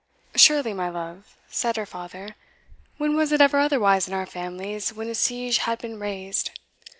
[0.33, 2.33] "Surely, my love," said her father;
[2.97, 6.49] "when was it ever otherwise in our families when a siege had been raised?"